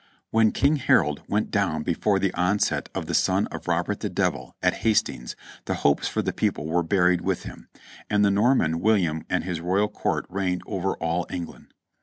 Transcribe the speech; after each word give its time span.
When 0.31 0.51
King 0.51 0.77
Harold 0.77 1.21
went 1.27 1.51
down 1.51 1.83
before 1.83 2.17
the 2.17 2.33
onset 2.33 2.89
of 2.95 3.05
the 3.05 3.13
son 3.13 3.45
of 3.51 3.67
Robert 3.67 3.99
the 3.99 4.09
Devil, 4.09 4.55
at 4.63 4.77
Hastings, 4.81 5.35
the 5.65 5.75
hopes 5.75 6.07
for 6.07 6.23
the 6.23 6.33
people 6.33 6.65
were 6.65 6.81
buried 6.81 7.21
with 7.21 7.43
him, 7.43 7.67
and 8.09 8.25
the 8.25 8.31
Norman 8.31 8.79
William 8.79 9.23
and 9.29 9.43
his 9.43 9.61
royal 9.61 9.89
court 9.89 10.25
reigned 10.27 10.63
over 10.65 10.95
all 10.95 11.27
England. 11.29 11.75